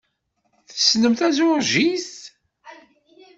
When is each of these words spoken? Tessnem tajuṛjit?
Tessnem 0.69 1.13
tajuṛjit? 1.19 2.09